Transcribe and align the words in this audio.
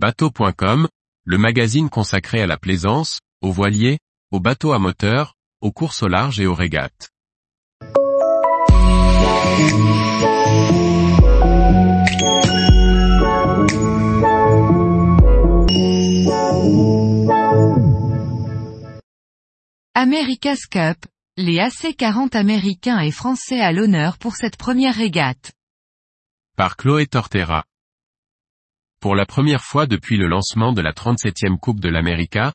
Bateau.com, 0.00 0.86
le 1.24 1.38
magazine 1.38 1.90
consacré 1.90 2.40
à 2.40 2.46
la 2.46 2.56
plaisance, 2.56 3.18
aux 3.42 3.50
voiliers, 3.50 3.98
aux 4.30 4.38
bateaux 4.38 4.72
à 4.72 4.78
moteur, 4.78 5.34
aux 5.60 5.72
courses 5.72 6.04
au 6.04 6.06
large 6.06 6.38
et 6.38 6.46
aux 6.46 6.54
régates. 6.54 7.10
America's 19.94 20.66
Cup, 20.66 21.06
les 21.36 21.56
AC40 21.56 22.36
américains 22.36 23.00
et 23.00 23.10
français 23.10 23.60
à 23.60 23.72
l'honneur 23.72 24.16
pour 24.18 24.36
cette 24.36 24.56
première 24.56 24.94
régate. 24.94 25.50
Par 26.56 26.76
Chloé 26.76 27.08
Tortera. 27.08 27.64
Pour 29.00 29.14
la 29.14 29.26
première 29.26 29.62
fois 29.62 29.86
depuis 29.86 30.16
le 30.16 30.26
lancement 30.26 30.72
de 30.72 30.80
la 30.80 30.92
37e 30.92 31.56
Coupe 31.56 31.78
de 31.78 31.88
l'América, 31.88 32.52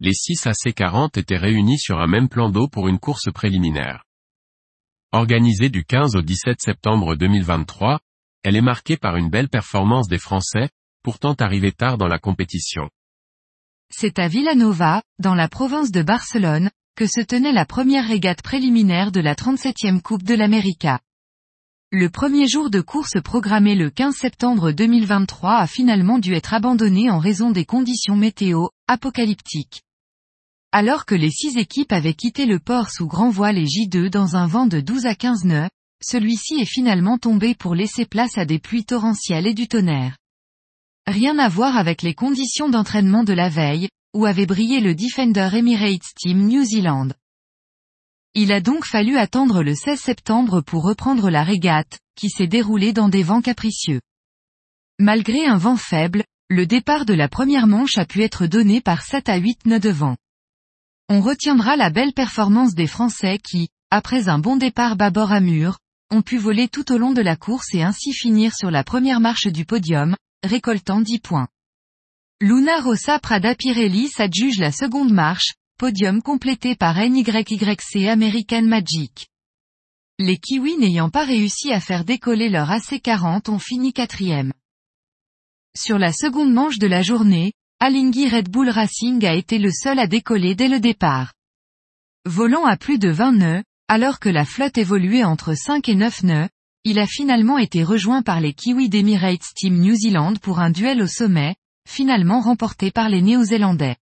les 0.00 0.12
6 0.12 0.46
AC40 0.46 1.16
étaient 1.20 1.36
réunis 1.36 1.78
sur 1.78 2.00
un 2.00 2.08
même 2.08 2.28
plan 2.28 2.50
d'eau 2.50 2.66
pour 2.66 2.88
une 2.88 2.98
course 2.98 3.30
préliminaire. 3.32 4.02
Organisée 5.12 5.68
du 5.68 5.84
15 5.84 6.16
au 6.16 6.22
17 6.22 6.60
septembre 6.60 7.14
2023, 7.14 8.00
elle 8.42 8.56
est 8.56 8.60
marquée 8.60 8.96
par 8.96 9.14
une 9.14 9.30
belle 9.30 9.48
performance 9.48 10.08
des 10.08 10.18
Français, 10.18 10.68
pourtant 11.04 11.34
arrivés 11.34 11.70
tard 11.70 11.96
dans 11.96 12.08
la 12.08 12.18
compétition. 12.18 12.90
C'est 13.88 14.18
à 14.18 14.26
Villanova, 14.26 15.00
dans 15.20 15.36
la 15.36 15.48
province 15.48 15.92
de 15.92 16.02
Barcelone, 16.02 16.70
que 16.96 17.06
se 17.06 17.20
tenait 17.20 17.52
la 17.52 17.66
première 17.66 18.08
régate 18.08 18.42
préliminaire 18.42 19.12
de 19.12 19.20
la 19.20 19.36
37e 19.36 20.02
Coupe 20.02 20.24
de 20.24 20.34
l'América. 20.34 20.98
Le 21.96 22.10
premier 22.10 22.48
jour 22.48 22.70
de 22.70 22.80
course 22.80 23.22
programmé 23.22 23.76
le 23.76 23.88
15 23.88 24.16
septembre 24.16 24.72
2023 24.72 25.58
a 25.58 25.66
finalement 25.68 26.18
dû 26.18 26.34
être 26.34 26.52
abandonné 26.52 27.08
en 27.08 27.20
raison 27.20 27.52
des 27.52 27.64
conditions 27.64 28.16
météo, 28.16 28.66
apocalyptiques. 28.88 29.82
Alors 30.72 31.06
que 31.06 31.14
les 31.14 31.30
six 31.30 31.56
équipes 31.56 31.92
avaient 31.92 32.14
quitté 32.14 32.46
le 32.46 32.58
port 32.58 32.90
sous 32.90 33.06
grand 33.06 33.30
voile 33.30 33.58
et 33.58 33.64
J2 33.66 34.10
dans 34.10 34.34
un 34.34 34.48
vent 34.48 34.66
de 34.66 34.80
12 34.80 35.06
à 35.06 35.14
15 35.14 35.44
nœuds, 35.44 35.68
celui-ci 36.02 36.54
est 36.60 36.68
finalement 36.68 37.16
tombé 37.16 37.54
pour 37.54 37.76
laisser 37.76 38.06
place 38.06 38.38
à 38.38 38.44
des 38.44 38.58
pluies 38.58 38.84
torrentielles 38.84 39.46
et 39.46 39.54
du 39.54 39.68
tonnerre. 39.68 40.16
Rien 41.06 41.38
à 41.38 41.48
voir 41.48 41.76
avec 41.76 42.02
les 42.02 42.14
conditions 42.14 42.68
d'entraînement 42.68 43.22
de 43.22 43.34
la 43.34 43.48
veille, 43.48 43.88
où 44.16 44.26
avait 44.26 44.46
brillé 44.46 44.80
le 44.80 44.96
Defender 44.96 45.48
Emirates 45.52 46.12
Team 46.16 46.44
New 46.48 46.64
Zealand. 46.64 47.10
Il 48.36 48.50
a 48.50 48.60
donc 48.60 48.84
fallu 48.84 49.16
attendre 49.16 49.62
le 49.62 49.76
16 49.76 50.00
septembre 50.00 50.60
pour 50.60 50.82
reprendre 50.82 51.30
la 51.30 51.44
régate, 51.44 52.00
qui 52.16 52.30
s'est 52.30 52.48
déroulée 52.48 52.92
dans 52.92 53.08
des 53.08 53.22
vents 53.22 53.40
capricieux. 53.40 54.00
Malgré 54.98 55.46
un 55.46 55.56
vent 55.56 55.76
faible, 55.76 56.24
le 56.48 56.66
départ 56.66 57.04
de 57.04 57.14
la 57.14 57.28
première 57.28 57.68
manche 57.68 57.96
a 57.96 58.04
pu 58.04 58.22
être 58.22 58.46
donné 58.46 58.80
par 58.80 59.02
7 59.02 59.28
à 59.28 59.36
8 59.36 59.66
nœuds 59.66 59.78
de 59.78 59.90
vent. 59.90 60.16
On 61.08 61.20
retiendra 61.20 61.76
la 61.76 61.90
belle 61.90 62.12
performance 62.12 62.74
des 62.74 62.88
Français 62.88 63.38
qui, 63.38 63.68
après 63.90 64.28
un 64.28 64.40
bon 64.40 64.56
départ 64.56 64.96
bâbord 64.96 65.30
à 65.30 65.40
mur, 65.40 65.78
ont 66.10 66.22
pu 66.22 66.36
voler 66.36 66.66
tout 66.68 66.92
au 66.92 66.98
long 66.98 67.12
de 67.12 67.22
la 67.22 67.36
course 67.36 67.72
et 67.72 67.82
ainsi 67.82 68.12
finir 68.12 68.54
sur 68.56 68.72
la 68.72 68.82
première 68.82 69.20
marche 69.20 69.46
du 69.46 69.64
podium, 69.64 70.16
récoltant 70.42 71.00
10 71.00 71.20
points. 71.20 71.48
Luna 72.40 72.80
Rossa 72.80 73.20
Prada 73.20 73.54
Pirelli 73.54 74.08
s'adjuge 74.08 74.58
la 74.58 74.72
seconde 74.72 75.12
marche, 75.12 75.54
podium 75.76 76.22
complété 76.22 76.76
par 76.76 76.96
NYYC 76.96 78.06
American 78.08 78.62
Magic. 78.62 79.26
Les 80.20 80.38
Kiwis 80.38 80.76
n'ayant 80.78 81.10
pas 81.10 81.24
réussi 81.24 81.72
à 81.72 81.80
faire 81.80 82.04
décoller 82.04 82.48
leur 82.48 82.70
AC40 82.70 83.50
ont 83.50 83.58
fini 83.58 83.92
quatrième. 83.92 84.52
Sur 85.76 85.98
la 85.98 86.12
seconde 86.12 86.52
manche 86.52 86.78
de 86.78 86.86
la 86.86 87.02
journée, 87.02 87.54
Alinghi 87.80 88.28
Red 88.28 88.48
Bull 88.50 88.68
Racing 88.68 89.26
a 89.26 89.34
été 89.34 89.58
le 89.58 89.72
seul 89.72 89.98
à 89.98 90.06
décoller 90.06 90.54
dès 90.54 90.68
le 90.68 90.78
départ. 90.78 91.34
Volant 92.24 92.64
à 92.64 92.76
plus 92.76 93.00
de 93.00 93.08
20 93.08 93.32
nœuds, 93.32 93.64
alors 93.88 94.20
que 94.20 94.28
la 94.28 94.44
flotte 94.44 94.78
évoluait 94.78 95.24
entre 95.24 95.54
5 95.54 95.88
et 95.88 95.96
9 95.96 96.22
nœuds, 96.22 96.48
il 96.84 97.00
a 97.00 97.08
finalement 97.08 97.58
été 97.58 97.82
rejoint 97.82 98.22
par 98.22 98.40
les 98.40 98.54
Kiwis 98.54 98.88
d'Emirates 98.88 99.52
Team 99.56 99.80
New 99.80 99.96
Zealand 99.96 100.34
pour 100.36 100.60
un 100.60 100.70
duel 100.70 101.02
au 101.02 101.08
sommet, 101.08 101.56
finalement 101.88 102.40
remporté 102.40 102.92
par 102.92 103.08
les 103.08 103.22
Néo-Zélandais. 103.22 103.96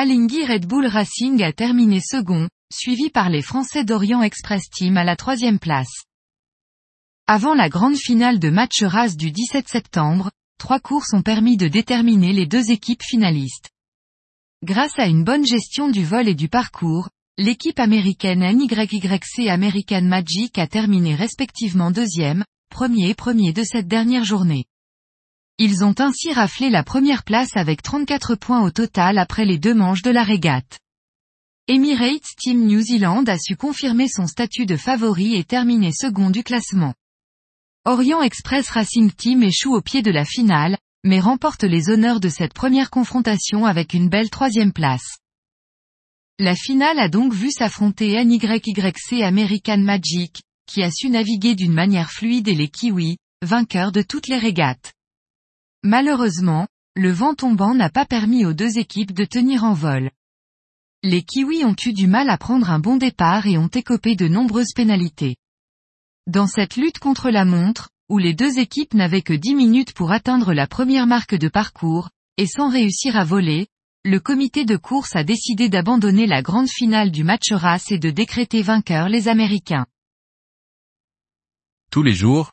Alinghi 0.00 0.44
Red 0.44 0.64
Bull 0.64 0.86
Racing 0.86 1.42
a 1.42 1.52
terminé 1.52 1.98
second, 2.00 2.48
suivi 2.72 3.10
par 3.10 3.30
les 3.30 3.42
Français 3.42 3.82
d'Orient 3.82 4.22
Express 4.22 4.70
Team 4.70 4.96
à 4.96 5.02
la 5.02 5.16
troisième 5.16 5.58
place. 5.58 6.04
Avant 7.26 7.52
la 7.52 7.68
grande 7.68 7.96
finale 7.96 8.38
de 8.38 8.48
match 8.48 8.84
race 8.84 9.16
du 9.16 9.32
17 9.32 9.66
septembre, 9.66 10.30
trois 10.56 10.78
courses 10.78 11.14
ont 11.14 11.22
permis 11.22 11.56
de 11.56 11.66
déterminer 11.66 12.32
les 12.32 12.46
deux 12.46 12.70
équipes 12.70 13.02
finalistes. 13.02 13.70
Grâce 14.62 14.96
à 15.00 15.06
une 15.06 15.24
bonne 15.24 15.44
gestion 15.44 15.88
du 15.88 16.04
vol 16.04 16.28
et 16.28 16.36
du 16.36 16.48
parcours, 16.48 17.08
l'équipe 17.36 17.80
américaine 17.80 18.48
NYYC 18.48 19.48
American 19.48 20.02
Magic 20.02 20.60
a 20.60 20.68
terminé 20.68 21.16
respectivement 21.16 21.90
deuxième, 21.90 22.44
premier 22.70 23.10
et 23.10 23.14
premier 23.16 23.52
de 23.52 23.64
cette 23.64 23.88
dernière 23.88 24.22
journée. 24.22 24.66
Ils 25.60 25.82
ont 25.82 25.94
ainsi 25.98 26.32
raflé 26.32 26.70
la 26.70 26.84
première 26.84 27.24
place 27.24 27.56
avec 27.56 27.82
34 27.82 28.36
points 28.36 28.62
au 28.62 28.70
total 28.70 29.18
après 29.18 29.44
les 29.44 29.58
deux 29.58 29.74
manches 29.74 30.02
de 30.02 30.10
la 30.10 30.22
régate. 30.22 30.78
Emirates 31.66 32.36
Team 32.38 32.64
New 32.64 32.80
Zealand 32.80 33.24
a 33.26 33.36
su 33.38 33.56
confirmer 33.56 34.06
son 34.06 34.28
statut 34.28 34.66
de 34.66 34.76
favori 34.76 35.34
et 35.34 35.42
terminer 35.42 35.90
second 35.92 36.30
du 36.30 36.44
classement. 36.44 36.94
Orient 37.84 38.22
Express 38.22 38.70
Racing 38.70 39.10
Team 39.10 39.42
échoue 39.42 39.74
au 39.74 39.82
pied 39.82 40.00
de 40.00 40.12
la 40.12 40.24
finale, 40.24 40.78
mais 41.02 41.18
remporte 41.18 41.64
les 41.64 41.90
honneurs 41.90 42.20
de 42.20 42.28
cette 42.28 42.54
première 42.54 42.90
confrontation 42.90 43.66
avec 43.66 43.94
une 43.94 44.08
belle 44.08 44.30
troisième 44.30 44.72
place. 44.72 45.18
La 46.38 46.54
finale 46.54 47.00
a 47.00 47.08
donc 47.08 47.34
vu 47.34 47.50
s'affronter 47.50 48.24
NYYC 48.24 49.22
American 49.24 49.78
Magic, 49.78 50.40
qui 50.66 50.84
a 50.84 50.90
su 50.92 51.10
naviguer 51.10 51.56
d'une 51.56 51.74
manière 51.74 52.12
fluide 52.12 52.46
et 52.46 52.54
les 52.54 52.68
Kiwis, 52.68 53.16
vainqueurs 53.42 53.90
de 53.90 54.02
toutes 54.02 54.28
les 54.28 54.38
régates. 54.38 54.92
Malheureusement, 55.82 56.66
le 56.96 57.12
vent 57.12 57.34
tombant 57.34 57.74
n'a 57.74 57.90
pas 57.90 58.04
permis 58.04 58.44
aux 58.44 58.52
deux 58.52 58.78
équipes 58.78 59.12
de 59.12 59.24
tenir 59.24 59.62
en 59.64 59.74
vol. 59.74 60.10
Les 61.04 61.22
Kiwis 61.22 61.64
ont 61.64 61.76
eu 61.86 61.92
du 61.92 62.08
mal 62.08 62.28
à 62.28 62.36
prendre 62.38 62.70
un 62.70 62.80
bon 62.80 62.96
départ 62.96 63.46
et 63.46 63.56
ont 63.56 63.68
écopé 63.68 64.16
de 64.16 64.26
nombreuses 64.26 64.72
pénalités. 64.74 65.36
Dans 66.26 66.48
cette 66.48 66.76
lutte 66.76 66.98
contre 66.98 67.30
la 67.30 67.44
montre, 67.44 67.90
où 68.08 68.18
les 68.18 68.34
deux 68.34 68.58
équipes 68.58 68.94
n'avaient 68.94 69.22
que 69.22 69.32
10 69.32 69.54
minutes 69.54 69.92
pour 69.92 70.10
atteindre 70.10 70.52
la 70.52 70.66
première 70.66 71.06
marque 71.06 71.36
de 71.36 71.48
parcours, 71.48 72.10
et 72.36 72.46
sans 72.46 72.68
réussir 72.68 73.16
à 73.16 73.24
voler, 73.24 73.68
le 74.04 74.18
comité 74.18 74.64
de 74.64 74.76
course 74.76 75.14
a 75.14 75.22
décidé 75.22 75.68
d'abandonner 75.68 76.26
la 76.26 76.42
grande 76.42 76.68
finale 76.68 77.10
du 77.10 77.22
match 77.22 77.52
race 77.52 77.92
et 77.92 77.98
de 77.98 78.10
décréter 78.10 78.62
vainqueurs 78.62 79.08
les 79.08 79.28
Américains. 79.28 79.86
Tous 81.90 82.02
les 82.02 82.14
jours, 82.14 82.52